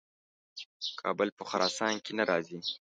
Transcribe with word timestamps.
کابل 1.01 1.29
په 1.37 1.43
خراسان 1.49 1.93
کې 2.03 2.11
نه 2.17 2.23
راځي. 2.29 2.59